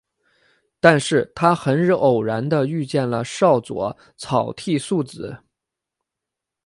[0.79, 5.43] 但是他很偶然地遇见了少佐草剃素子。